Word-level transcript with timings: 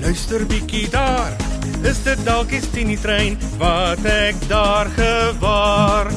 luister 0.00 0.46
bietjie 0.46 0.88
daar. 0.90 1.36
Is 1.82 2.02
dit 2.02 2.24
dalk 2.24 2.48
die 2.52 2.60
Tini 2.72 2.96
trein 3.00 3.38
wat 3.58 4.04
ek 4.04 4.36
daar 4.48 4.88
gewaar? 4.96 6.10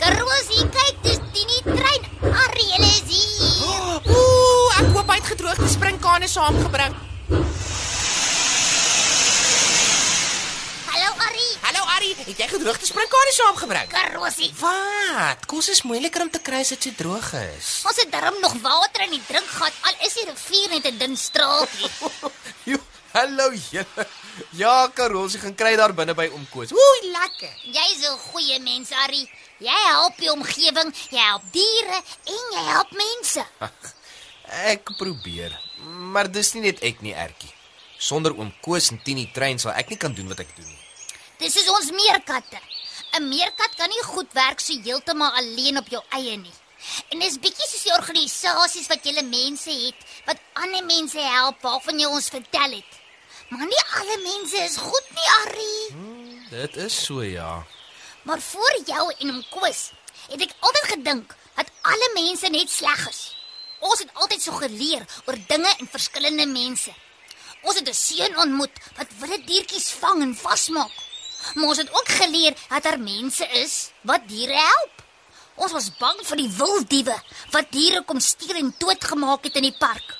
Karosie, 0.00 0.64
kyk, 0.70 0.96
dis 1.04 1.20
Tini 1.34 1.60
trein. 1.64 2.02
Arrie, 2.30 2.70
hulle 2.74 2.90
is 2.90 3.06
hier. 3.10 4.00
Ooh, 4.10 4.80
ek 4.80 4.90
hoop 4.96 5.14
hy 5.14 5.20
het 5.20 5.30
gedroogde 5.34 5.68
springkane 5.70 6.28
saamgebring. 6.30 6.96
Hallo 10.90 11.10
Arrie. 11.26 11.52
Hallo 11.66 11.82
Ari, 11.96 12.14
springkane 12.90 13.32
saamgebring? 13.36 13.90
Karosie. 13.92 14.50
Wat? 14.60 15.44
Kos 15.50 15.68
is 15.72 15.82
moeiliker 15.86 16.24
om 16.26 16.30
te 16.32 16.40
kry 16.42 16.60
as 16.64 16.72
dit 16.74 16.88
so 16.88 16.96
droog 16.98 17.28
is. 17.40 17.68
Ons 17.88 18.00
het 18.02 18.10
darm 18.12 18.38
nog 18.42 18.56
water 18.64 19.06
in 19.06 19.14
die 19.16 19.22
drinkgat. 19.28 19.76
Al 19.88 20.06
is 20.06 20.16
die 20.18 20.26
rivier 20.28 20.74
net 20.74 20.86
'n 20.90 20.98
dun 20.98 21.16
straaltjie. 21.16 21.90
Jo, 22.70 22.76
hallo 23.14 23.50
julle. 23.70 24.06
Ja, 24.58 24.88
Karosie 24.94 25.40
gaan 25.40 25.54
kry 25.54 25.76
daar 25.76 25.94
binne 25.94 26.14
by 26.14 26.28
oom 26.32 26.46
Koos. 26.52 26.72
Ooh, 26.72 26.98
lekker. 27.14 27.54
Jy's 27.64 28.02
'n 28.10 28.18
goeie 28.30 28.58
mens, 28.60 28.90
Arrie. 28.92 29.28
Jy 29.60 29.78
help 29.86 30.16
die 30.16 30.32
omgewing, 30.32 30.92
jy 31.10 31.18
help 31.20 31.42
diere 31.52 31.98
en 32.26 32.44
jy 32.56 32.64
help 32.72 32.90
mense. 32.96 33.44
Ek 34.72 34.90
probeer, 34.98 35.52
maar 36.12 36.30
dis 36.30 36.54
nie 36.54 36.62
net 36.62 36.82
ek 36.82 37.02
nie, 37.06 37.14
Ertjie. 37.14 37.52
Sonder 37.98 38.32
oom 38.34 38.50
Koos 38.64 38.90
en 38.90 38.98
Tini 39.04 39.30
trein 39.32 39.58
sal 39.58 39.72
ek 39.76 39.90
nie 39.92 39.98
kan 40.00 40.14
doen 40.16 40.28
wat 40.32 40.40
ek 40.40 40.56
doen 40.56 40.66
nie. 40.66 40.78
Dis 41.38 41.54
is 41.56 41.68
ons 41.68 41.90
meerkatte. 41.92 42.58
'n 43.12 43.28
Meerkat 43.28 43.74
kan 43.76 43.88
nie 43.88 44.02
goed 44.02 44.32
werk 44.32 44.60
so 44.60 44.72
heeltemal 44.82 45.32
alleen 45.40 45.78
op 45.78 45.88
jou 45.88 46.02
eie 46.08 46.36
nie. 46.36 46.56
En 47.08 47.18
dis 47.18 47.38
bietjie 47.38 47.66
soos 47.68 47.82
die 47.82 47.92
organisasies 47.92 48.88
wat 48.88 49.04
julle 49.04 49.22
mense 49.22 49.70
het 49.70 50.06
wat 50.28 50.38
ander 50.62 50.84
mense 50.84 51.18
help 51.20 51.60
waarvan 51.66 51.98
jy 51.98 52.06
ons 52.06 52.28
vertel 52.28 52.78
het. 52.78 52.92
Maar 53.48 53.66
nie 53.66 53.84
alle 53.98 54.16
mense 54.22 54.56
is 54.56 54.76
goed 54.76 55.10
nie, 55.16 55.28
Arrie. 55.40 55.84
Dit 56.50 56.76
is 56.76 57.04
so 57.04 57.22
ja. 57.22 57.66
Maar 58.22 58.40
voor 58.40 58.78
jou 58.86 59.04
en 59.18 59.28
hom 59.34 59.44
Koos 59.50 59.90
het 60.30 60.40
ek 60.46 60.56
altyd 60.60 60.88
gedink 60.94 61.36
dat 61.56 61.70
alle 61.82 62.10
mense 62.14 62.48
net 62.48 62.70
sleg 62.70 63.08
is. 63.08 63.20
Ons 63.80 64.04
het 64.04 64.14
altyd 64.14 64.42
so 64.42 64.52
geleer 64.52 65.04
oor 65.26 65.38
dinge 65.48 65.74
en 65.78 65.88
verskillende 65.90 66.46
mense. 66.46 66.92
Ons 67.62 67.78
het 67.78 67.88
'n 67.88 67.94
seun 67.94 68.38
ontmoet 68.38 68.76
wat 68.96 69.16
wilde 69.18 69.44
diertjies 69.44 69.90
vang 69.90 70.22
en 70.22 70.34
vasmaak. 70.36 70.92
Maar 71.54 71.68
ons 71.72 71.78
het 71.78 71.92
ook 71.92 72.08
geleer 72.08 72.56
dat 72.68 72.82
daar 72.82 73.00
mense 73.00 73.46
is 73.62 73.90
wat 74.00 74.28
diere 74.28 74.56
help. 74.56 75.02
Ons 75.54 75.72
was 75.72 75.90
bang 75.98 76.20
vir 76.24 76.40
die 76.40 76.52
wilddiewe 76.56 77.16
wat 77.52 77.72
diere 77.74 78.04
kom 78.04 78.20
steel 78.20 78.56
en 78.60 78.74
doodgemaak 78.78 79.44
het 79.44 79.58
in 79.60 79.68
die 79.68 79.76
park. 79.78 80.16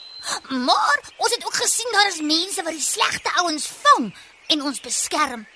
Maar 0.48 1.00
ons 1.16 1.32
het 1.32 1.46
ook 1.46 1.54
gesien 1.54 1.92
daar 1.92 2.08
is 2.08 2.20
mense 2.20 2.62
wat 2.62 2.76
die 2.76 2.84
slegte 2.84 3.32
ouens 3.40 3.68
vang 3.82 4.10
en 4.46 4.62
ons 4.62 4.80
beskerm. 4.84 5.46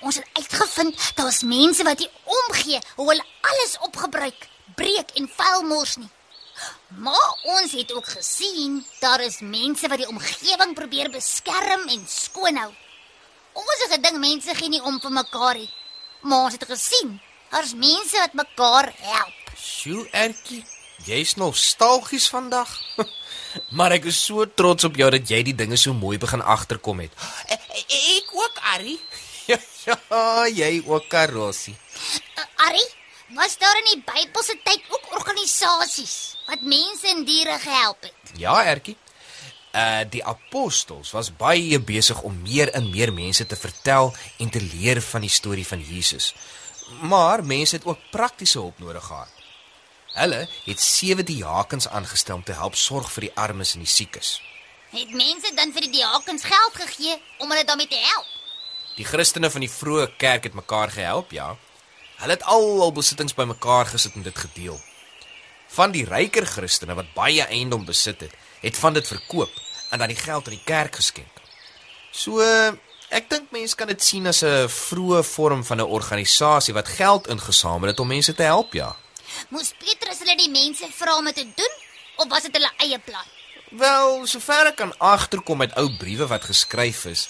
Ons 0.00 0.20
het 0.20 0.28
uitgevind 0.38 0.94
daar 1.18 1.32
is 1.32 1.42
mense 1.42 1.84
wat 1.84 1.98
nie 1.98 2.10
omgee 2.38 2.78
hoe 2.96 3.08
hulle 3.08 3.26
alles 3.40 3.76
opgebruik, 3.86 4.46
breek 4.76 5.10
en 5.18 5.30
vuil 5.36 5.62
mors 5.62 5.96
nie. 5.96 6.10
Maar 7.02 7.34
ons 7.56 7.72
het 7.72 7.92
ook 7.92 8.06
gesien 8.06 8.84
daar 9.00 9.20
is 9.24 9.40
mense 9.40 9.88
wat 9.88 10.02
die 10.02 10.08
omgewing 10.08 10.74
probeer 10.74 11.10
beskerm 11.10 11.88
en 11.88 12.06
skoon 12.08 12.56
hou. 12.56 12.70
Ons 13.58 13.82
het 13.84 13.94
gedink 13.96 14.18
mense 14.22 14.54
gee 14.54 14.68
nie 14.72 14.82
om 14.82 15.00
vir 15.02 15.14
mekaar 15.14 15.58
nie. 15.58 15.70
Maar 16.22 16.46
ons 16.48 16.56
het 16.58 16.66
gesien 16.68 17.16
daar's 17.50 17.72
mense 17.74 18.18
wat 18.18 18.36
mekaar 18.38 18.92
help. 19.02 19.54
Sjoe, 19.58 20.04
Ertjie, 20.14 20.62
jy's 21.06 21.34
nostalgies 21.40 22.28
vandag. 22.30 22.70
maar 23.76 23.96
ek 23.96 24.06
is 24.12 24.20
so 24.22 24.46
trots 24.46 24.86
op 24.86 24.96
jou 25.00 25.08
dat 25.10 25.26
jy 25.30 25.42
die 25.50 25.56
dinge 25.58 25.78
so 25.80 25.94
mooi 25.96 26.18
begin 26.22 26.42
agterkom 26.42 27.02
het. 27.02 27.16
Ek, 27.50 27.66
ek 27.88 28.34
ook 28.34 28.62
Ari. 28.76 28.98
Ja, 29.50 29.56
ja, 29.82 30.44
jy 30.46 30.82
ook 30.86 31.08
Karosie. 31.10 31.72
Uh, 32.38 32.44
Ari, 32.68 32.82
was 33.34 33.56
daar 33.58 33.80
in 33.80 33.88
die 33.88 34.02
Bybelse 34.06 34.54
tyd 34.62 34.84
ook 34.92 35.08
organisasies 35.16 36.36
wat 36.46 36.62
mense 36.62 37.08
en 37.10 37.24
diere 37.26 37.56
gehelp 37.58 38.06
het? 38.06 38.34
Ja, 38.38 38.60
Ertjie. 38.62 38.94
Uh 39.70 40.02
die 40.10 40.24
apostels 40.24 41.12
was 41.14 41.30
baie 41.38 41.78
besig 41.78 42.22
om 42.26 42.42
meer 42.42 42.72
en 42.74 42.90
meer 42.90 43.12
mense 43.14 43.46
te 43.46 43.56
vertel 43.56 44.14
en 44.38 44.50
te 44.50 44.60
leer 44.60 44.98
van 45.02 45.22
die 45.22 45.30
storie 45.30 45.66
van 45.66 45.80
Jesus. 45.80 46.34
Maar 47.02 47.44
mense 47.44 47.76
het 47.76 47.86
ook 47.86 48.10
praktiese 48.10 48.58
hulp 48.58 48.78
nodig 48.78 49.04
gehad. 49.04 49.30
Hulle 50.12 50.48
het 50.64 50.80
sewe 50.80 51.22
diakens 51.22 51.88
aangestel 51.88 52.36
om 52.36 52.42
te 52.42 52.52
help 52.58 52.74
sorg 52.74 53.12
vir 53.14 53.28
die 53.28 53.34
armes 53.38 53.74
en 53.74 53.84
die 53.86 53.92
siekes. 53.92 54.40
Het 54.90 55.14
mense 55.14 55.54
dan 55.54 55.70
vir 55.72 55.86
die 55.86 55.94
diakens 56.00 56.44
geld 56.44 56.74
gegee 56.82 57.14
om 57.38 57.50
hulle 57.50 57.64
daarmee 57.64 57.86
te 57.86 58.00
help? 58.10 58.26
Die 58.96 59.06
Christene 59.06 59.50
van 59.50 59.62
die 59.62 59.70
vroeë 59.70 60.08
kerk 60.18 60.48
het 60.48 60.56
mekaar 60.58 60.90
gehelp, 60.90 61.30
ja. 61.30 61.52
Hulle 62.18 62.34
het 62.34 62.42
al 62.42 62.66
hul 62.82 62.90
besittings 62.92 63.36
bymekaar 63.38 63.86
gesit 63.92 64.18
en 64.18 64.26
dit 64.26 64.38
gedeel. 64.38 64.80
Van 65.70 65.94
die 65.94 66.02
ryker 66.04 66.44
Christene 66.46 66.96
wat 66.98 67.14
baie 67.14 67.46
eiendom 67.46 67.86
besit 67.86 68.26
het, 68.26 68.34
het 68.60 68.76
van 68.76 68.92
dit 68.92 69.06
verkoop 69.06 69.50
en 69.90 69.98
dan 69.98 70.08
die 70.08 70.16
geld 70.16 70.46
aan 70.46 70.56
die 70.56 70.64
kerk 70.64 70.94
geskenk. 71.00 71.42
So 72.10 72.40
ek 73.10 73.30
dink 73.30 73.50
mense 73.50 73.76
kan 73.76 73.90
dit 73.90 74.02
sien 74.02 74.26
as 74.26 74.42
'n 74.42 74.68
vroeë 74.68 75.22
vorm 75.24 75.64
van 75.64 75.80
'n 75.80 75.92
organisasie 75.98 76.74
wat 76.74 76.88
geld 76.88 77.28
ingesamel 77.28 77.88
het 77.88 78.00
om 78.00 78.08
mense 78.08 78.34
te 78.34 78.42
help, 78.42 78.72
ja. 78.72 78.96
Moes 79.48 79.72
Petrus 79.78 80.18
hulle 80.18 80.36
die 80.36 80.50
mense 80.50 80.86
vra 80.90 81.16
om 81.16 81.24
dit 81.24 81.34
te 81.34 81.46
doen 81.54 81.74
of 82.16 82.28
was 82.28 82.42
dit 82.42 82.52
hulle 82.52 82.70
eie 82.76 82.98
plan? 82.98 83.26
Wel, 83.70 84.26
sover 84.26 84.66
ek 84.66 84.76
kan 84.76 84.98
agterkom 84.98 85.60
uit 85.60 85.74
ou 85.78 85.96
briewe 85.96 86.26
wat 86.26 86.44
geskryf 86.44 87.04
is, 87.04 87.28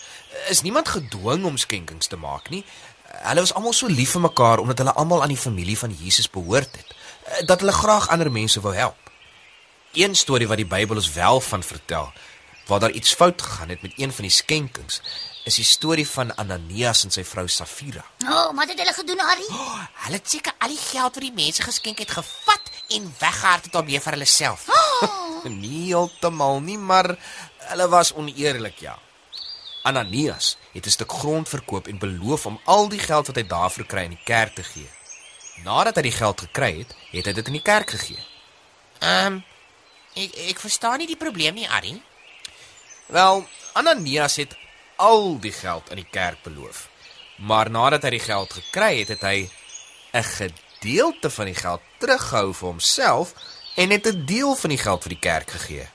is 0.48 0.62
niemand 0.62 0.88
gedwing 0.88 1.44
om 1.44 1.56
skenkings 1.56 2.06
te 2.06 2.16
maak 2.16 2.48
nie. 2.48 2.64
Hulle 3.26 3.40
was 3.40 3.52
almal 3.52 3.72
so 3.72 3.86
lief 3.86 4.14
vir 4.16 4.20
mekaar 4.20 4.58
omdat 4.58 4.78
hulle 4.78 4.94
almal 4.96 5.22
aan 5.22 5.34
die 5.34 5.36
familie 5.36 5.78
van 5.78 5.96
Jesus 6.00 6.30
behoort 6.30 6.76
het, 6.76 6.94
dat 7.46 7.60
hulle 7.60 7.72
graag 7.72 8.08
ander 8.08 8.32
mense 8.32 8.60
wou 8.60 8.74
help. 8.74 9.09
Een 9.92 10.14
storie 10.14 10.46
wat 10.46 10.60
die 10.60 10.68
Bybel 10.70 11.00
ons 11.00 11.12
wel 11.12 11.40
van 11.40 11.62
vertel, 11.66 12.12
waar 12.66 12.80
daar 12.80 12.92
iets 12.94 13.14
fout 13.14 13.42
gegaan 13.42 13.68
het 13.68 13.82
met 13.82 13.92
een 13.96 14.12
van 14.12 14.22
die 14.22 14.30
skenkings, 14.30 15.00
is 15.44 15.56
die 15.58 15.64
storie 15.64 16.06
van 16.06 16.30
Ananias 16.38 17.02
en 17.04 17.10
sy 17.10 17.24
vrou 17.26 17.48
Safira. 17.50 18.04
O, 18.22 18.30
oh, 18.30 18.52
wat 18.54 18.70
het 18.70 18.78
hulle 18.78 18.94
gedoen, 18.94 19.18
Harry? 19.18 19.48
Oh, 19.50 19.80
hulle 20.04 20.20
het 20.20 20.30
seker 20.30 20.54
al 20.58 20.70
die 20.70 20.78
geld 20.78 21.18
wat 21.18 21.26
die 21.26 21.34
mense 21.34 21.66
geskenk 21.66 22.04
het 22.04 22.14
gevat 22.20 22.70
en 22.94 23.10
weggehard 23.18 23.66
het 23.66 23.80
om 23.82 23.90
weer 23.90 24.06
vir 24.06 24.18
hulle 24.18 24.30
self. 24.30 24.68
Oh, 24.70 25.44
Nie 25.64 25.88
heeltemal 25.88 26.62
nie, 26.62 26.78
maar 26.78 27.16
hulle 27.72 27.90
was 27.90 28.14
oneerlik, 28.14 28.78
ja. 28.86 28.94
Ananias 29.82 30.56
het 30.72 30.86
'n 30.86 30.90
stuk 30.90 31.12
grond 31.12 31.48
verkoop 31.48 31.88
en 31.88 31.98
beloof 31.98 32.46
om 32.46 32.60
al 32.64 32.88
die 32.88 33.02
geld 33.02 33.26
wat 33.26 33.36
hy 33.36 33.46
daarvoor 33.46 33.86
kry 33.86 34.04
aan 34.04 34.18
die 34.18 34.24
kerk 34.24 34.54
te 34.54 34.62
gee. 34.62 34.90
Nadat 35.64 35.96
hy 35.96 36.02
die 36.02 36.18
geld 36.22 36.40
gekry 36.40 36.78
het, 36.78 36.94
het 37.10 37.26
hy 37.26 37.32
dit 37.32 37.46
in 37.46 37.58
die 37.58 37.68
kerk 37.72 37.90
gegee. 37.90 38.22
Ehm 39.00 39.26
um, 39.26 39.44
ek 40.14 40.36
ek 40.50 40.58
verstaan 40.58 40.98
nie 40.98 41.06
die 41.06 41.16
probleem 41.20 41.54
nie, 41.54 41.68
Ari. 41.68 42.02
Wel, 43.06 43.46
Ananias 43.72 44.36
het 44.36 44.56
al 44.96 45.38
die 45.40 45.52
geld 45.52 45.90
aan 45.90 46.02
die 46.02 46.10
kerk 46.10 46.42
beloof. 46.42 46.88
Maar 47.36 47.70
nadat 47.70 48.02
hy 48.04 48.10
die 48.10 48.26
geld 48.26 48.52
gekry 48.52 48.98
het, 48.98 49.08
het 49.08 49.22
hy 49.22 49.50
'n 50.12 50.22
gedeelte 50.22 51.30
van 51.30 51.46
die 51.46 51.54
geld 51.54 51.80
teruggehou 51.98 52.54
vir 52.54 52.68
homself 52.68 53.34
en 53.76 53.90
het 53.90 54.06
'n 54.06 54.26
deel 54.26 54.54
van 54.54 54.70
die 54.70 54.78
geld 54.78 55.02
vir 55.02 55.08
die 55.08 55.24
kerk 55.28 55.50
gegee. 55.50 55.88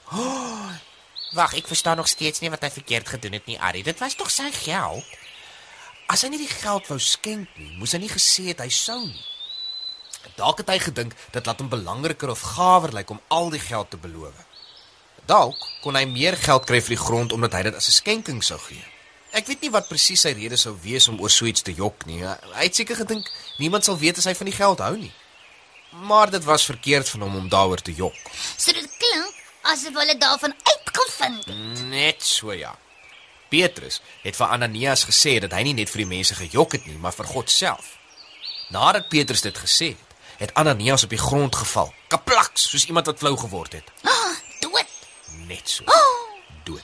Wag, 1.31 1.53
ek 1.53 1.67
verstaan 1.67 1.97
nog 1.97 2.07
steeds 2.07 2.39
nie 2.39 2.49
wat 2.49 2.61
hy 2.61 2.69
verkeerd 2.71 3.09
gedoen 3.09 3.33
het 3.33 3.45
nie, 3.45 3.59
Arrie. 3.59 3.83
Dit 3.83 3.99
was 3.99 4.15
tog 4.15 4.31
sy 4.31 4.51
geld. 4.51 5.05
As 6.07 6.21
hy 6.21 6.29
nie 6.29 6.37
die 6.37 6.55
geld 6.61 6.87
wou 6.87 6.99
skenk 6.99 7.49
nie, 7.57 7.71
moes 7.77 7.91
hy 7.91 7.99
nie 7.99 8.09
gesê 8.09 8.43
het 8.53 8.59
hy 8.59 8.69
sou 8.69 9.05
nie. 9.05 9.25
Dalk 10.35 10.57
het 10.63 10.69
hy 10.69 10.79
gedink 10.79 11.15
dit 11.31 11.45
laat 11.45 11.59
hom 11.59 11.69
belangriker 11.69 12.29
of 12.29 12.41
gawer 12.55 12.93
lyk 12.93 13.09
om 13.09 13.21
al 13.27 13.49
die 13.53 13.61
geld 13.61 13.89
te 13.89 13.97
beloof. 13.97 14.33
Dalk 15.25 15.57
kon 15.81 15.95
hy 15.97 16.05
meer 16.09 16.37
geld 16.37 16.65
kry 16.69 16.81
vir 16.81 16.95
die 16.95 17.03
grond 17.05 17.33
omdat 17.33 17.53
hy 17.57 17.63
dit 17.69 17.75
as 17.75 17.87
'n 17.89 17.99
skenking 18.01 18.43
sou 18.43 18.59
gee. 18.59 18.83
Ek 19.35 19.47
weet 19.47 19.61
nie 19.61 19.71
wat 19.71 19.89
presies 19.89 20.21
sy 20.21 20.31
rede 20.31 20.57
sou 20.57 20.75
wees 20.81 21.07
om 21.07 21.19
oor 21.19 21.29
so 21.29 21.45
iets 21.45 21.61
te 21.61 21.73
jok 21.73 22.05
nie. 22.05 22.21
Hy 22.23 22.63
het 22.63 22.75
seker 22.75 22.95
gedink 22.95 23.27
niemand 23.57 23.83
sal 23.83 23.97
weet 23.97 24.17
as 24.17 24.25
hy 24.25 24.33
van 24.33 24.45
die 24.45 24.55
geld 24.55 24.79
hou 24.79 24.95
nie. 24.97 25.13
Maar 25.91 26.31
dit 26.31 26.43
was 26.43 26.65
verkeerd 26.65 27.09
van 27.09 27.21
hom 27.21 27.35
om 27.35 27.49
daaroor 27.49 27.81
te 27.81 27.93
jok. 27.93 28.15
So 28.57 28.71
dit 28.71 28.89
klink 28.97 29.33
asof 29.61 29.93
hulle 29.93 30.17
daarvan 30.17 30.53
uitgevind 30.63 31.45
het. 31.45 31.83
Net 31.89 32.23
so 32.23 32.53
ja. 32.53 32.77
Petrus 33.49 34.01
het 34.23 34.35
vir 34.35 34.47
Ananias 34.47 35.05
gesê 35.05 35.39
dat 35.39 35.51
hy 35.51 35.63
nie 35.67 35.75
net 35.81 35.89
vir 35.89 36.03
die 36.03 36.11
mense 36.15 36.35
gejok 36.35 36.77
het 36.77 36.87
nie, 36.87 36.97
maar 36.97 37.13
vir 37.13 37.29
God 37.29 37.51
self. 37.51 37.97
Nadat 38.73 39.09
Petrus 39.09 39.43
dit 39.45 39.57
gesê 39.57 39.91
het, 39.93 40.04
het 40.37 40.53
Ananias 40.53 41.03
op 41.03 41.09
die 41.09 41.19
grond 41.21 41.55
geval, 41.55 41.93
kaplaks, 42.07 42.69
soos 42.69 42.85
iemand 42.85 43.05
wat 43.05 43.19
flou 43.19 43.37
geword 43.37 43.73
het. 43.73 43.91
Ah, 44.03 44.35
dood. 44.59 44.85
Net 45.47 45.69
so. 45.69 45.83
Dood. 46.63 46.83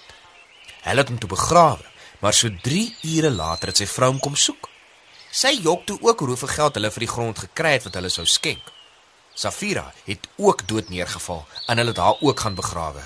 Hulle 0.81 0.99
het 1.03 1.09
hom 1.09 1.19
toe 1.19 1.29
begrawe, 1.29 1.85
maar 2.19 2.33
so 2.33 2.49
3 2.61 2.95
ure 3.01 3.31
later 3.31 3.67
het 3.67 3.77
sy 3.77 3.87
vrou 3.87 4.11
hom 4.11 4.19
kom 4.19 4.35
soek. 4.35 4.69
Sy 5.31 5.55
jok 5.63 5.85
toe 5.85 5.97
ook 6.01 6.21
oor 6.21 6.27
hoeveel 6.27 6.47
geld 6.57 6.75
hulle 6.75 6.91
vir 6.91 7.05
die 7.05 7.13
grond 7.13 7.39
gekry 7.39 7.71
het 7.77 7.83
wat 7.87 7.93
hulle 7.99 8.09
sou 8.09 8.25
skenk. 8.25 8.63
Safira 9.33 9.93
het 10.05 10.27
ook 10.35 10.67
dood 10.67 10.89
neergeval 10.89 11.45
en 11.67 11.77
hulle 11.77 11.93
het 11.93 12.01
haar 12.03 12.19
ook 12.19 12.39
gaan 12.39 12.55
begrawe. 12.55 13.03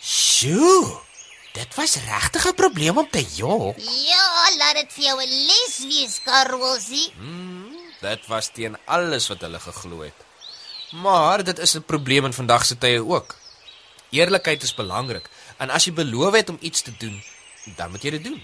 Sjoe. 0.00 0.98
Dit 1.52 1.74
was 1.74 1.96
regtig 1.96 2.46
'n 2.48 2.54
probleem 2.54 2.98
om 2.98 3.08
te 3.10 3.24
jok. 3.34 3.76
Ja, 3.78 4.28
laat 4.58 4.74
dit 4.74 4.92
vir 4.92 5.04
jou 5.04 5.20
'n 5.22 5.28
les 5.28 5.74
wees, 5.88 6.20
Karolsie. 6.24 7.12
Dit 8.02 8.26
was 8.26 8.48
teen 8.50 8.76
alles 8.84 9.28
wat 9.30 9.44
hulle 9.46 9.60
geglo 9.62 10.00
het. 10.02 10.24
Maar 10.90 11.44
dit 11.44 11.58
is 11.58 11.74
'n 11.76 11.82
probleem 11.82 12.24
in 12.24 12.32
vandag 12.32 12.64
se 12.64 12.78
tye 12.78 13.04
ook. 13.04 13.36
Eerlikheid 14.10 14.62
is 14.62 14.74
belangrik 14.74 15.30
en 15.56 15.70
as 15.70 15.84
jy 15.84 15.92
beloof 15.92 16.34
het 16.34 16.48
om 16.48 16.58
iets 16.60 16.82
te 16.82 16.92
doen, 16.98 17.22
dan 17.76 17.90
moet 17.90 18.02
jy 18.02 18.10
dit 18.10 18.24
doen. 18.24 18.42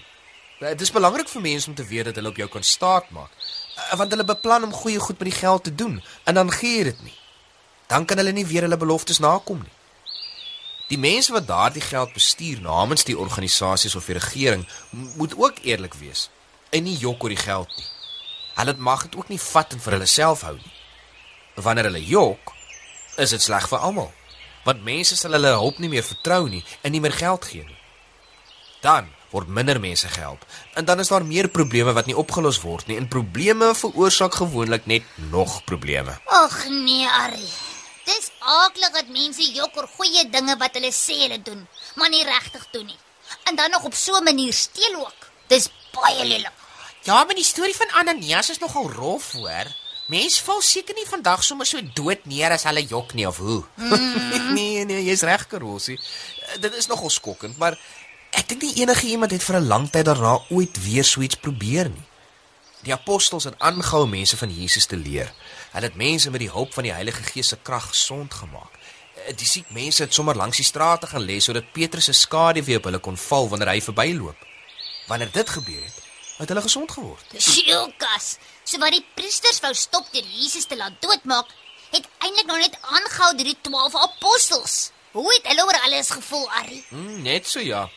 Dit 0.59 0.81
is 0.81 0.91
belangrik 0.91 1.29
vir 1.29 1.41
mense 1.41 1.69
om 1.69 1.75
te 1.75 1.83
weet 1.83 2.05
dat 2.05 2.15
hulle 2.15 2.29
op 2.29 2.35
jou 2.35 2.49
kan 2.49 2.63
staat 2.63 3.09
maak, 3.09 3.31
eh, 3.75 3.97
want 3.97 4.11
hulle 4.11 4.23
beplan 4.23 4.63
om 4.63 4.73
goeie 4.73 4.99
goed 4.99 5.19
met 5.19 5.29
die 5.29 5.39
geld 5.39 5.63
te 5.63 5.75
doen 5.75 6.03
en 6.23 6.33
dan 6.33 6.51
gee 6.51 6.77
jy 6.77 6.83
dit 6.83 7.03
nie. 7.03 7.17
Dan 7.87 8.05
kan 8.05 8.17
hulle 8.17 8.31
nie 8.31 8.45
weer 8.45 8.61
hulle 8.61 8.77
beloftes 8.77 9.19
nakom 9.19 9.57
nie. 9.57 9.71
Die 10.87 10.97
mense 10.97 11.31
wat 11.31 11.47
daardie 11.47 11.81
geld 11.81 12.13
bestuur 12.13 12.61
namens 12.61 13.03
die 13.03 13.17
organisasies 13.17 13.95
of 13.95 14.05
die 14.05 14.17
regering, 14.17 14.67
moet 14.91 15.37
ook 15.37 15.59
eerlik 15.61 15.93
wees 15.93 16.29
en 16.69 16.83
nie 16.83 16.97
jok 16.97 17.23
oor 17.23 17.29
die 17.29 17.43
geld 17.43 17.77
nie. 17.77 17.85
Hulle 18.59 18.75
mag 18.77 19.05
dit 19.07 19.15
ook 19.15 19.29
nie 19.31 19.39
vat 19.39 19.73
en 19.73 19.79
vir 19.79 19.95
hulle 19.95 20.07
self 20.09 20.41
hou 20.47 20.55
nie. 20.57 20.73
Wanneer 21.63 21.87
hulle 21.87 22.01
jok, 22.03 22.51
is 23.23 23.31
dit 23.35 23.43
sleg 23.43 23.67
vir 23.71 23.85
almal. 23.87 24.11
Want 24.65 24.83
mense 24.83 25.15
sal 25.15 25.37
hulle 25.37 25.53
hulp 25.55 25.79
nie 25.79 25.91
meer 25.91 26.03
vertrou 26.03 26.47
nie 26.51 26.65
en 26.83 26.91
nie 26.91 26.99
meer 27.03 27.15
geld 27.15 27.47
gee 27.47 27.63
nie. 27.63 27.79
Dan 28.83 29.07
word 29.31 29.47
minder 29.53 29.79
mense 29.79 30.09
gehelp 30.11 30.43
en 30.79 30.85
dan 30.85 30.99
is 30.99 31.11
daar 31.13 31.25
meer 31.25 31.47
probleme 31.53 31.93
wat 31.95 32.09
nie 32.09 32.17
opgelos 32.17 32.59
word 32.65 32.87
nie 32.89 32.97
en 32.99 33.07
probleme 33.07 33.71
veroorsaak 33.77 34.39
gewoonlik 34.41 34.87
net 34.91 35.07
nog 35.31 35.59
probleme. 35.69 36.17
Ag 36.25 36.63
nee, 36.67 37.07
Arrie. 37.07 37.51
Dis 38.09 38.31
aaklig 38.41 38.91
dat 38.95 39.11
mense 39.13 39.45
jok 39.53 39.77
oor 39.77 39.89
goeie 39.95 40.25
dinge 40.33 40.55
wat 40.59 40.75
hulle 40.79 40.91
sê 40.95 41.19
hulle 41.23 41.39
doen, 41.45 41.67
maar 41.95 42.09
nie 42.09 42.25
regtig 42.25 42.65
doen 42.73 42.89
nie. 42.89 42.97
En 43.47 43.55
dan 43.55 43.71
nog 43.71 43.85
op 43.85 43.93
so 43.93 44.17
'n 44.17 44.23
manier 44.23 44.53
steel 44.53 44.95
ook. 44.99 45.29
Dis 45.47 45.69
baie 45.93 46.25
lelik. 46.25 46.58
Ja, 47.03 47.23
maar 47.23 47.35
die 47.35 47.43
storie 47.43 47.75
van 47.75 47.91
Ananias 47.91 48.49
is 48.49 48.59
nogal 48.59 48.89
rof, 48.91 49.31
hoor. 49.31 49.69
Mense 50.09 50.43
val 50.43 50.61
seker 50.61 50.95
nie 50.97 51.05
vandag 51.05 51.43
sommer 51.45 51.65
so 51.69 51.79
dood 51.93 52.25
neer 52.25 52.51
as 52.51 52.63
hulle 52.65 52.81
jok 52.89 53.13
nie 53.13 53.27
of 53.29 53.37
hoe. 53.37 53.61
nee, 54.57 54.85
nee, 54.85 55.03
jy's 55.05 55.21
reg, 55.21 55.45
Karolsie. 55.47 55.99
Dit 56.59 56.73
is 56.75 56.87
nogal 56.89 57.09
skokkend, 57.13 57.57
maar 57.61 57.77
ek 58.33 58.47
dink 58.49 58.61
nie 58.65 58.73
enige 58.81 59.07
iemand 59.07 59.31
het 59.31 59.43
vir 59.45 59.59
'n 59.59 59.67
lang 59.67 59.89
tyd 59.89 60.05
daarna 60.09 60.39
ooit 60.49 60.75
weer 60.83 61.05
so 61.05 61.21
iets 61.21 61.37
probeer 61.37 61.89
nie. 61.89 62.07
Die 62.81 62.93
apostels 62.93 63.43
het 63.43 63.59
aangehou 63.59 64.07
mense 64.07 64.37
van 64.37 64.49
Jesus 64.49 64.85
te 64.85 64.97
leer. 64.97 65.33
Hulle 65.71 65.85
het 65.85 65.95
mense 65.95 66.29
met 66.31 66.39
die 66.39 66.49
hulp 66.51 66.73
van 66.73 66.83
die 66.83 66.93
Heilige 66.93 67.23
Gees 67.23 67.47
se 67.47 67.57
krag 67.61 67.87
gesond 67.89 68.33
gemaak. 68.33 68.71
Eh, 69.27 69.35
Die 69.35 69.45
siek 69.47 69.69
mense 69.69 70.03
het 70.03 70.13
sommer 70.13 70.35
langs 70.35 70.57
die 70.57 70.65
strate 70.65 71.07
gaan 71.07 71.25
lê 71.25 71.39
sodat 71.39 71.71
Petrus 71.73 72.05
se 72.05 72.13
skaduwee 72.13 72.77
op 72.77 72.83
hulle 72.83 72.99
kon 72.99 73.17
val 73.17 73.49
wanneer 73.49 73.67
hy 73.69 73.81
verbyloop. 73.81 74.37
Wanneer 75.07 75.31
dit 75.31 75.49
gebeur 75.49 75.83
het, 75.83 76.01
het 76.39 76.51
hulle 76.51 76.63
gesond 76.63 76.91
geword. 76.91 77.33
Sjoekas. 77.37 78.37
So 78.63 78.79
wat 78.79 78.95
die 78.95 79.05
priesters 79.17 79.59
wou 79.63 79.73
stop 79.75 80.07
deur 80.13 80.23
Jesus 80.23 80.65
te 80.65 80.77
laat 80.79 80.95
doodmaak, 81.03 81.51
het 81.91 82.07
eintlik 82.23 82.47
nog 82.47 82.61
net 82.63 82.77
aangehou 82.81 83.33
deur 83.35 83.51
die 83.51 83.57
12 83.61 83.95
apostels. 83.95 84.91
Hoe 85.11 85.33
het 85.33 85.47
hulle 85.51 85.65
oor 85.65 85.79
alles 85.83 86.09
gevoel, 86.09 86.49
Arrie? 86.61 86.83
Mm, 86.89 87.21
net 87.25 87.47
so 87.47 87.59
ja. 87.59 87.87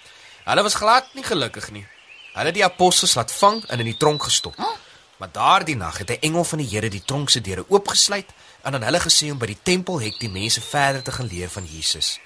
Hulle 0.45 0.63
was 0.63 0.75
glad 0.75 1.15
nie 1.15 1.25
gelukkig 1.25 1.71
nie. 1.71 1.87
Hulle 2.33 2.51
het 2.51 2.57
die 2.57 2.65
apostels 2.65 3.15
laat 3.15 3.33
vang 3.33 3.61
en 3.69 3.85
in 3.85 3.91
die 3.93 3.97
tronk 3.97 4.23
gestop. 4.27 4.57
Huh? 4.57 4.75
Maar 5.23 5.31
daardie 5.33 5.77
nag 5.77 5.99
het 5.99 6.11
'n 6.11 6.21
engel 6.21 6.45
van 6.45 6.59
die 6.59 6.69
Here 6.69 6.89
die 6.89 7.05
tronk 7.05 7.31
se 7.31 7.41
deure 7.41 7.65
oopgesluit 7.69 8.27
en 8.63 8.75
aan 8.75 8.83
hulle 8.83 9.01
gesê 9.01 9.31
om 9.31 9.39
by 9.39 9.47
die 9.47 9.63
tempelhek 9.63 10.19
die 10.19 10.31
mense 10.31 10.61
verder 10.61 11.03
te 11.03 11.13
gaan 11.13 11.27
leer 11.27 11.51
van 11.51 11.67
Jesus. 11.67 12.19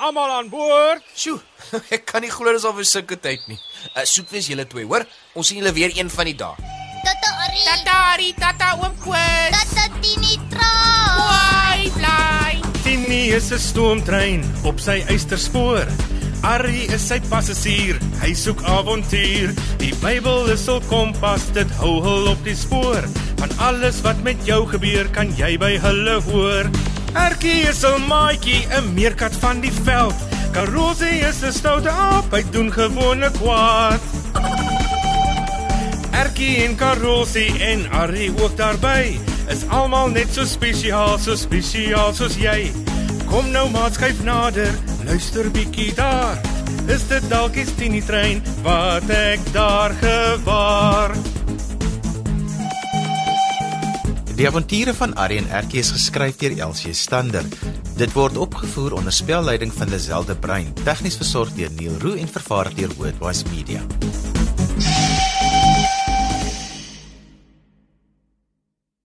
Almal 0.00 0.30
aan 0.32 0.48
boord. 0.48 1.04
Sjoe, 1.12 1.40
ek 1.94 2.06
kan 2.08 2.24
nie 2.24 2.30
glo 2.32 2.52
dis 2.56 2.64
al 2.64 2.72
vir 2.78 2.86
sulke 2.88 3.18
tyd 3.20 3.42
nie. 3.50 3.58
Uh, 3.92 4.04
soek 4.08 4.30
wees 4.32 4.48
julle 4.48 4.64
twee, 4.64 4.86
hoor? 4.88 5.04
Ons 5.36 5.50
sien 5.50 5.60
julle 5.60 5.74
weer 5.76 5.92
een 5.92 6.08
van 6.08 6.30
die 6.30 6.36
dae. 6.40 6.56
Tata 7.04 7.32
Arrie. 7.44 7.64
Tata, 7.66 7.96
Arrie, 8.14 8.32
tata 8.38 8.70
oom 8.80 8.96
Koos. 9.04 9.52
Tata 9.52 9.84
Tinitra. 10.00 10.70
Bye, 11.20 11.92
bly. 11.98 12.54
Tini 12.80 13.20
is 13.36 13.52
'n 13.52 13.60
stoomtrein 13.60 14.44
op 14.64 14.80
sy 14.80 15.02
eysterspoor. 15.12 15.84
Arrie 16.48 16.86
is 16.88 17.02
sy 17.04 17.18
passasier, 17.28 17.98
hy 18.22 18.32
soek 18.32 18.62
avontuur. 18.64 19.52
Die 19.82 19.92
Bybel 20.00 20.48
is 20.54 20.64
hul 20.66 20.80
kompas, 20.88 21.44
dit 21.52 21.68
hou 21.82 21.98
hul 22.00 22.30
op 22.32 22.40
die 22.44 22.56
spoor. 22.56 23.04
Van 23.36 23.52
alles 23.68 24.00
wat 24.00 24.22
met 24.24 24.40
jou 24.48 24.64
gebeur, 24.66 25.12
kan 25.12 25.28
jy 25.36 25.58
by 25.60 25.76
hulle 25.84 26.16
hoor. 26.30 26.72
Erkie 27.14 27.66
is 27.68 27.82
'n 27.84 28.06
maatjie, 28.06 28.66
'n 28.70 28.94
meerkat 28.94 29.34
van 29.40 29.60
die 29.60 29.72
veld. 29.84 30.14
Karosie 30.52 31.20
is 31.28 31.42
'n 31.42 31.52
stoute 31.52 31.88
aap, 31.88 32.30
hy 32.30 32.44
doen 32.50 32.72
gewone 32.72 33.30
kwaad. 33.30 34.00
Erkie 36.12 36.64
en 36.64 36.76
Karosie 36.76 37.58
en 37.58 37.90
Arrie 37.90 38.32
ook 38.42 38.56
daarby 38.56 39.18
is 39.48 39.66
almal 39.68 40.08
net 40.08 40.28
so 40.32 40.44
spesiaal, 40.44 41.18
so 41.18 41.34
spesiaal 41.34 42.14
soos 42.14 42.36
jy. 42.36 42.72
Kom 43.26 43.50
nou 43.50 43.70
maat 43.70 43.94
skuif 43.94 44.22
nader, 44.22 44.74
luister 45.04 45.50
bietjie 45.50 45.94
daar. 45.94 46.38
Is 46.86 47.06
dit 47.08 47.28
dalk 47.30 47.54
die 47.54 47.66
Tini 47.76 48.00
trein 48.02 48.42
wat 48.62 49.10
ek 49.10 49.52
daar 49.52 49.94
gewaar? 50.00 51.29
Die 54.40 54.48
avonture 54.48 54.94
van 54.96 55.10
en 55.12 55.50
Erkie 55.52 55.82
is 55.82 55.90
geskryf 55.92 56.38
deur 56.40 56.54
Elsie 56.64 56.94
Stander. 56.96 57.44
Dit 57.98 58.14
word 58.16 58.38
opgevoer 58.40 58.96
onder 58.96 59.12
spelleiding 59.12 59.72
van 59.76 59.92
Lazelle 59.92 60.24
de 60.24 60.36
Bruin, 60.46 60.72
tegnies 60.80 61.20
versorg 61.20 61.52
deur 61.60 61.68
Neil 61.76 62.00
Roo 62.00 62.16
en 62.16 62.28
vervaar 62.28 62.72
deur 62.74 62.96
Wordwise 62.96 63.44
Media. 63.52 63.84